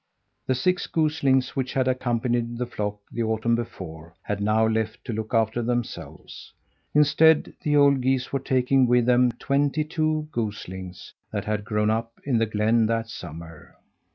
[0.47, 5.13] The six goslings which had accompanied the flock the autumn before had now left to
[5.13, 6.53] look after themselves.
[6.95, 12.13] Instead, the old geese were taking with them twenty two goslings that had grown up
[12.25, 13.75] in the glen that summer.